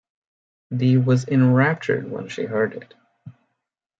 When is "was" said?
0.97-1.27